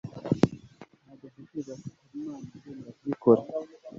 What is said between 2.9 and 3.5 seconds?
kubikora